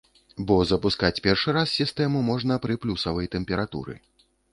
[0.51, 3.95] Бо запускаць першы раз сістэму можна пры плюсавай тэмпературы.